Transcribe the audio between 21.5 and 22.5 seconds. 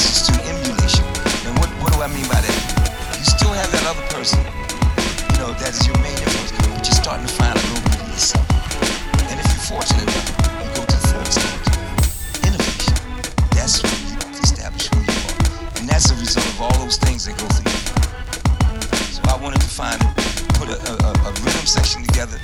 section together